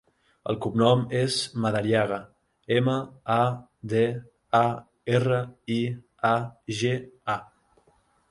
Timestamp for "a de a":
3.35-4.63